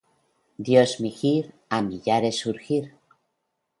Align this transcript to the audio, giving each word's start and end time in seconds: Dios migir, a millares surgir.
Dios 0.69 0.95
migir, 1.03 1.53
a 1.75 1.81
millares 1.83 2.39
surgir. 2.45 2.83